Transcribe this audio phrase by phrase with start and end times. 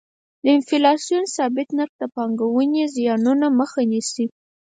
[0.43, 4.25] د انفلاسیون ثابت نرخ د پانګونې زیانونو مخه نیسي.